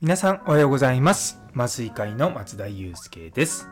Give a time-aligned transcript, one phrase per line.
[0.00, 1.42] 皆さんおはようございます。
[1.54, 3.68] 麻酔会の松田祐介です。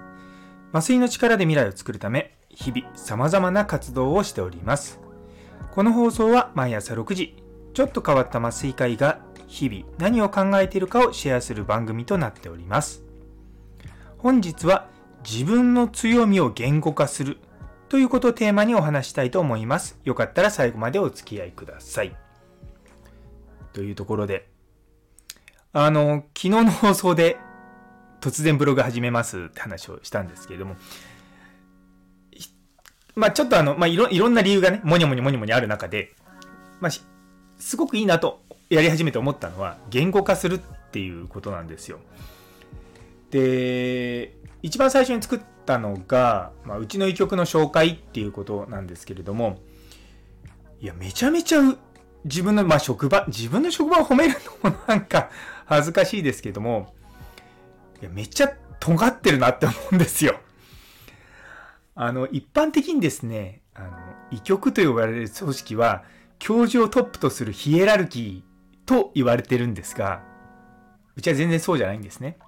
[0.70, 5.00] 麻酔の力で未来を作るため日々様々な活動をしております。
[5.70, 7.42] この放送は毎朝6時
[7.72, 13.02] ちょっと変わった麻酔会が日々何を考えているかをシェアする番組となっております。
[14.18, 14.88] 本日は
[15.24, 17.38] 自分の強みを言語化する
[17.90, 19.98] ということをテーマにお話したいと思います。
[20.04, 22.16] よかったら最後までお付き合いください。
[23.72, 24.48] というところで、
[25.72, 27.36] あの、昨日の放送で
[28.20, 30.76] 突然ブログ始めますって話をしたんですけれども、
[33.16, 36.14] まあちょっとあの、まあいろいろんな理由がね、もにょもにょもにょもにある中で、
[36.80, 36.92] まあ
[37.58, 41.98] すごくいいなとやり始めて思ったのは、言語化するっていうことなんですよ。
[43.32, 49.58] で、一番最初に作ったのが、まあ、うちの医局の紹介っていうことなんですけれども、
[50.80, 51.60] いや、めちゃめちゃ
[52.24, 55.30] 自分の、まあ、職場、自分の職場を褒めるのもなんか
[55.66, 56.92] 恥ずかしいですけども、
[58.02, 60.40] いや、めっちゃ尖ってるなって思うんですよ。
[61.94, 63.90] あの、一般的にですね、あの、
[64.32, 66.02] 医局と呼ばれる組織は、
[66.40, 70.22] 教授をトップとするヒエラルキーと言われてるんですが、
[71.14, 72.38] うちは全然そうじゃないんですね。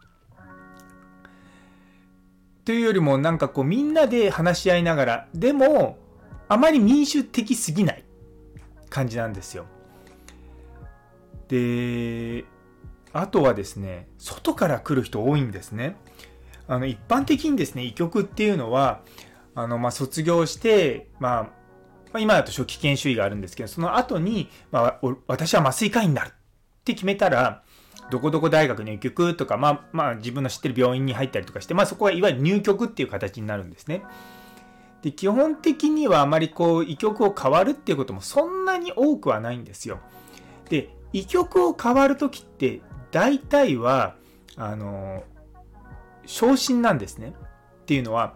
[2.64, 5.98] というよりもなんかこうみんなで話し合いながらでも
[6.48, 8.04] あまり民主的すぎない
[8.88, 9.66] 感じなんですよ。
[11.48, 12.44] で
[13.12, 15.96] あとはですね外から来る人多いんですね。
[16.68, 19.00] あの一般的にですね医局っていうのは
[19.54, 21.50] あのま卒業して、ま
[22.12, 26.32] あ、今だと初期研修医があるんですけどその後に、まあ、私は麻酔科医になるっ
[26.84, 27.62] て決めたら
[28.10, 34.02] どこどこ大学入局とか、まあ、まあ、自分の知ってる病院に入ったりとかして、まあ、そこはいわゆる入局っていう形になるんですね。
[35.02, 39.98] で、基本的にはあまりこう、医局を変わるっていうこともそんなに多くはないんですよ。
[40.68, 44.16] で、医局を変わるときって、大体は、
[44.56, 45.24] あの、
[46.26, 47.34] 昇進なんですね。
[47.82, 48.34] っていうのは、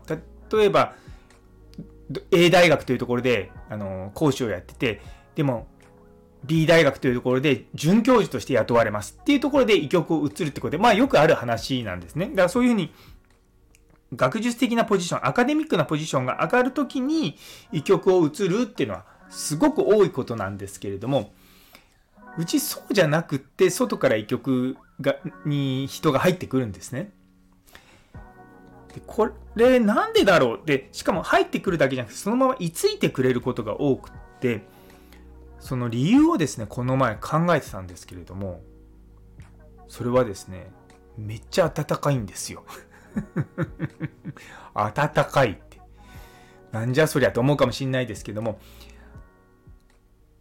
[0.52, 0.94] 例えば、
[2.30, 5.00] A 大学というところで、あの、講師をやってて、
[5.34, 5.66] でも、
[6.46, 12.26] B 大学というところで准教授として雇われますっていうところで医局を移るってことで、まあよくある話なんですね。
[12.30, 12.92] だからそういうふうに
[14.14, 17.36] 学術的なポジション、アカデミックなポジションが上がるときに
[17.72, 21.32] 医局を移るっていうのはすごく多いことなんですけれども、
[22.38, 27.10] うちそうじゃなくって外から医局がに人が入ってくるんですね。
[28.94, 30.66] でこれなんでだろう？
[30.66, 34.66] で、しかも入ってくるだけじゃなくてそのまま居ついてくれることが多くって、
[35.58, 38.62] その理由をですね、この前考えてたんですけれども、
[39.88, 40.70] それはですね、
[41.16, 42.64] めっちゃ暖かいんですよ。
[44.74, 45.80] 暖かいって。
[46.72, 48.60] なんじゃそりゃと思うかもしんないですけども、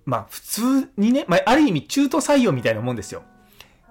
[0.06, 3.24] まあ普通にね、まあ、ある意味中途採用みたいなもんですよ。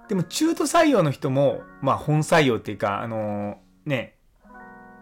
[0.08, 4.16] でも中途採用の人も、まあ本採用っていうか、あのー、ね、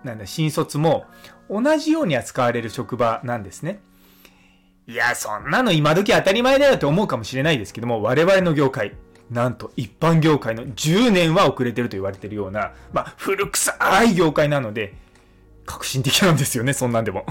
[0.04, 1.06] なんだ、新卒も
[1.50, 3.80] 同じように扱われる職場なんですね。
[4.92, 8.94] いや、そんなの今時当たり前だよって思うかもしれないですけども、我々の業界、
[9.30, 14.92] なんと一般業界の10年は遅れてると言われてるような、まあ、古臭い業界なので、
[15.64, 17.24] 革新的なんですよね、そんなんでも。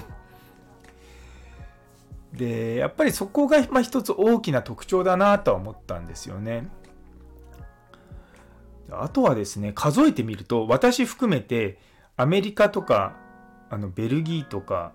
[2.34, 6.68] で、やっぱりそこが、まあ、一つ大きな特徴だなとは思ったんですよね。
[8.90, 11.78] あとはですね、数えてみると、私含めて、
[12.18, 13.16] アメリカとか、
[13.70, 14.94] あのベルギーとか、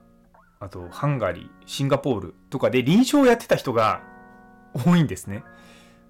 [0.59, 4.03] あとハンガリー、シンガポールとかで臨床をやってた人が
[4.75, 5.45] 多いんですね。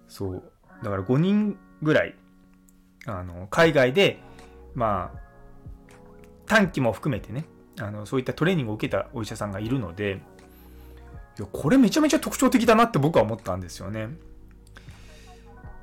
[0.09, 0.53] そう。
[0.83, 2.15] だから5人ぐらい、
[3.07, 4.21] あの、海外で、
[4.75, 5.19] まあ、
[6.47, 7.47] 短期も含めてね、
[7.81, 10.21] あの、そういったトレーニングを受けたお医者さんがいるので、
[11.39, 14.09] いや、これめちゃめちゃ特徴的だなって僕は思ったんですよね。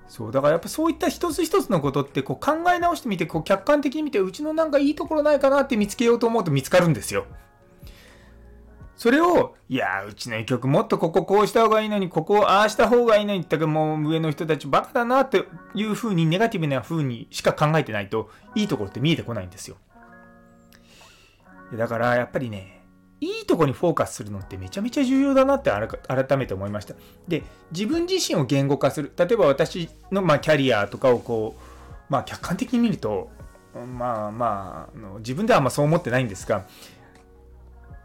[0.07, 7.25] そう、だからやっぱそういった一つ一つのことってこう考え直してみて、こう客観的に見て、うちのなんかいいところないかなって見つけようと思うと見つかるんですよ。
[9.03, 15.43] それを、いや、うちの曲もっとこここうした方がいいのに、ここをああした方がいいのにってもう上の人たちバカだなって
[15.75, 19.75] いう風にネガティブな風にしか考えてないと、いいところって見えてこないんですよ。
[21.73, 22.85] だからやっぱりね、
[23.19, 25.69] いいとこにフォーカスするのってめちゃめちゃ重要だなって
[26.07, 26.95] 改めて思いました。
[27.27, 27.43] で、
[27.73, 29.11] 自分自身を言語化する。
[29.17, 31.61] 例えば私のまキャリアとかをこう、
[32.07, 33.29] まあ客観的に見ると、
[33.73, 36.65] まあまあ、自分ではあんまそう思ってないんですが、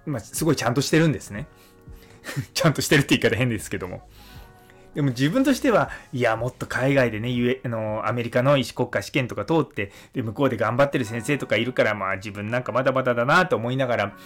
[0.08, 1.46] まあ、すごいちゃんとしてるんですね。
[2.54, 4.08] ちゃんとしてるって言い方変ですけども。
[4.94, 14.16] でも自分としては、いや、もっと海外でね、ゆえあのアメリカの医師国家試験とか通って、で、向こうで頑張ってる先生とかいるから、まあ自分なんかまだまだだなと思いながら、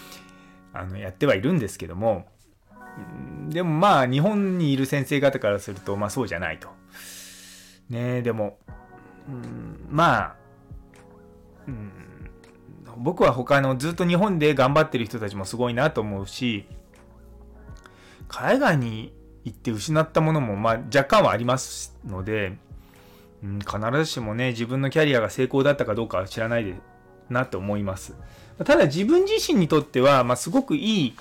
[0.72, 2.26] あの、やってはいるんですけども、
[3.48, 6.68] でもまあ日本にいる先生方からするとまあそうじゃないと。
[7.90, 8.58] ねでも、
[9.28, 10.36] うん、まあ、
[11.68, 11.92] うん、
[12.98, 16.66] 僕は他のずっと日本で頑張ってる人たちもすごいなと思うし、
[18.28, 19.12] 海外に
[19.44, 22.56] 行って失ったものもまあ若干はありますので、
[23.42, 26.76] うん、必ずしもね、自分のキャリアが成功だったかどうかは知らないで
[27.28, 28.14] なと思います。
[28.64, 31.14] ただ自分自身にとっては、まあ、すごくいい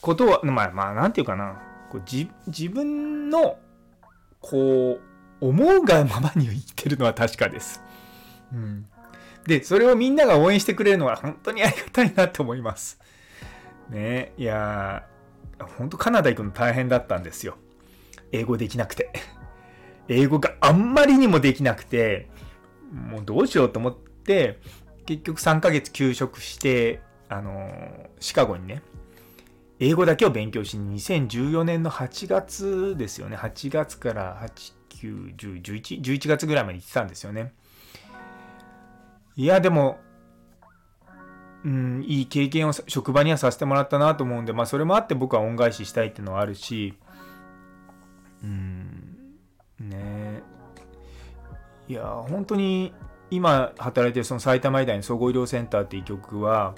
[0.00, 1.62] ことは、まあ、まあ、なんていうかな。
[1.90, 3.58] こう自自分の、
[4.40, 4.98] こ
[5.40, 7.82] う、思うがままに生きてるのは確かです。
[8.52, 8.86] うん。
[9.46, 13.00] で、それをみんなが応援してくれるのは本当にありがたいなと思います。
[13.90, 15.06] ねいや、
[15.78, 17.56] 本当カナダ行くの大変だったんですよ。
[18.32, 19.12] 英語できなくて。
[20.08, 22.28] 英語があんまりにもできなくて、
[22.92, 24.58] もうどうしようと思って、
[25.04, 28.82] 結局3ヶ月休職して、あのー、シカゴにね、
[29.78, 33.36] 英語だけを勉強しに2014年の8月ですよね。
[33.36, 37.52] 8月から8、9、10、11、11月ぐらいまで行ってたんですよね。
[39.36, 39.98] いや、でも、
[41.64, 46.94] うん、いい経験を職場にはさせてもらったなと思うんで、まあそれもあって僕は恩返ししたいっていうのはあるし、
[48.42, 49.18] うん、
[49.80, 50.42] ね
[51.88, 52.94] いや、本当に
[53.30, 56.74] 今働いてるその埼玉医大の総合医療センターっていう曲は、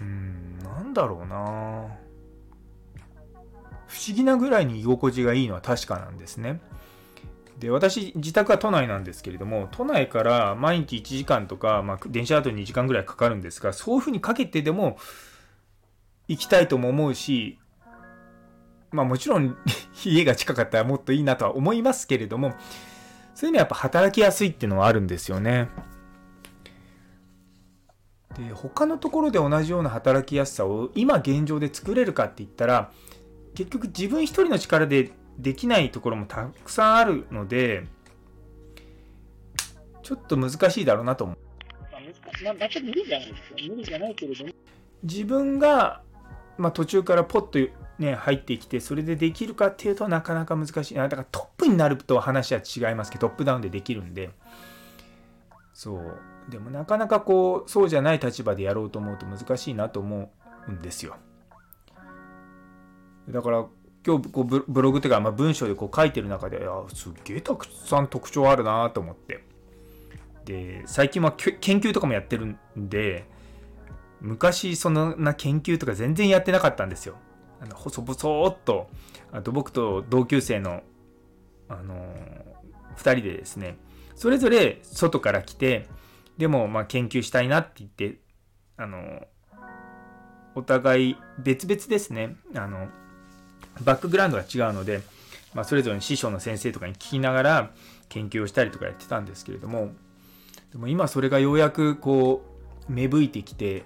[0.00, 1.86] うん、なんだろうな
[3.86, 6.60] 不思議なぐらいに居心地がいいのは確かなんですね。
[7.58, 14.98] で、私、自宅は都内なんですけれども、都内から毎日1時間とか、まあ、電車だと2時間ぐらいかかるんですが、そういうふうにかけてでも
[16.28, 17.58] 行きたいとも思うし、
[18.92, 19.56] まあもちろん
[20.04, 22.54] 家が近かったらもっといいなとは思いますけれども、
[23.34, 25.68] そういうのはやっぱ働きやすいっていうのはあるんですよね。
[28.36, 32.92] で、他のところで同じような働きやすさを今現状で作れるかって言ったら、
[33.54, 37.86] 結局自分一人の力でできないところもたくさんあるので、
[40.02, 41.36] ちょっと難しいだろうなと思う。
[42.44, 43.74] まあ、全く無理じゃないですよ。
[43.74, 44.52] 無理じゃないけれども。
[45.02, 46.02] 自分が、
[46.58, 50.94] まあ、途中からポッとね、入ってきて、それでできるかっていうとなかなか難しい。
[50.94, 54.30] だからトップになると話は違いますけど、トップダウンでできるんで。
[55.72, 56.20] そう。
[56.50, 60.32] でもなかなかこう、そうじゃない立場でやろうと思うと難しいなと思
[60.68, 61.16] うんですよ。
[63.28, 63.66] だから
[64.06, 69.42] 今日こうブログっていうか、まあ、文章でこう書いてる中で、あすっげえたくさん特徴あるなと思って。
[70.44, 73.26] で、最近は研究とかもやってるんで、
[74.20, 77.16] 昔そんな研究とか全然やってなかったんですよ。
[77.60, 78.88] あの細々っと、
[79.32, 80.84] あと僕と同級生の、
[81.68, 82.04] あのー、
[82.96, 83.76] 2人でですね、
[84.14, 85.88] それぞれ外から来て、
[86.38, 88.20] でもまあ研究したいなって言って、
[88.76, 89.26] あのー、
[90.54, 92.36] お互い別々ですね。
[92.54, 92.88] あの
[93.82, 95.02] バックグラウンドが違うので、
[95.54, 97.70] まあ、それぞれの師匠の先生とかに聞きながら
[98.08, 99.92] 研究をしたりとかやってたんですけれども
[100.72, 102.42] でも今それがようやくこ
[102.88, 103.84] う芽吹いてきて、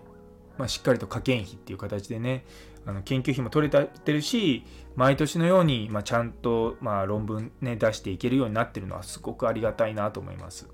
[0.59, 2.45] まあ、しっかりと科研費っていう形でね
[2.87, 4.65] あの研究費も取れてるし
[4.97, 10.67] 毎年のように、ま、ちゃんと、まあ、論文ね出していけるようになってるのはすごくありがたいなと思います。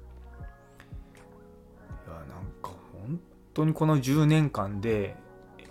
[2.07, 2.27] いやなん
[2.63, 3.21] か本
[3.55, 5.17] 当にこの10年間で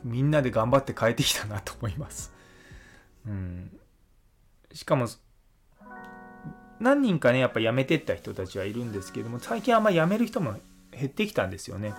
[0.04, 2.35] みんなで頑張って変えてきたなと思います。
[3.28, 3.80] うん、
[4.74, 5.08] しかも
[6.80, 10.56] 何人かねやっぱ辞めてった人たちはいるんですけども最近あんま辞める人も
[10.92, 11.94] 減ってきたんですよね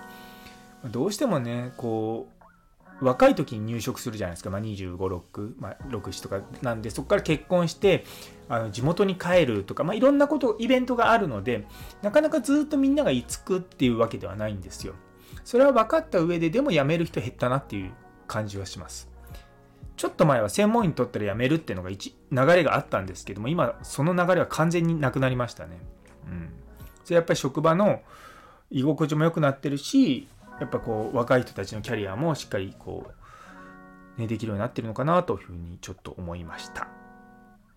[0.85, 2.37] どうしてもねこう
[2.99, 8.03] 若い時に入職するじゃないですか、まあ、25、6、まあ、6、7とかなんで、そこから結婚して、
[8.49, 11.67] あの地元に帰るとか、まあ、いろんなこと、イベントがあるので、
[12.01, 14.95] なかなかずっとみんなが居つくっていうわけではないんですよ。
[15.43, 17.91] それは分かった上で、でも辞める人減ったなっていう
[18.27, 19.09] 感じはします。
[19.97, 25.79] ちょっと前は専門医にとったら辞めるっていうのが一流れがあったんですけども、今その流れは完全になくなりましたね。
[26.27, 26.49] うん。
[27.03, 28.01] それやっぱり職場の
[28.69, 30.27] 居心地も良くなってるし、
[30.59, 33.11] やっぱこう若い人たちのキャリアもしっかりこ
[34.17, 36.87] う、ね、できるようになってるのかなというふうにちょっと思いました。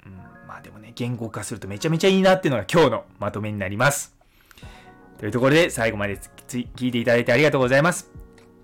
[0.05, 4.15] うん、まあでもね、言語化するとめちゃめちゃいいなっていうのが今日のまとめになります。
[5.19, 8.20] というところで最後まで聞いていただいてありがとうございます。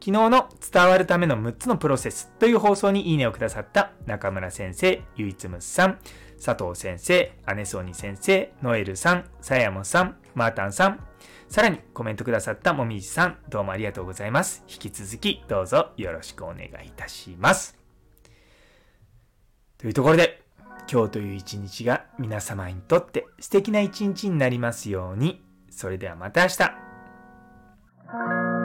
[0.06, 5.98] 昨日の伝わるための6つのプロセスという放送にいいねをくださった中村先生、ゆいつむさん、
[6.40, 11.04] 佐藤先生、姉ソニ先生、ノエルさん、さやもさん、マータンさん、
[11.48, 14.62] さらにコメントくださったもみじさん、どうもありがとうございます。
[14.68, 17.76] 引き続きどうぞよろしくお願いいたします。
[19.76, 20.40] というところで、
[20.88, 25.44] 今日という一日が皆様にとって素敵な一日になりますように。
[25.68, 28.55] それではまた明日。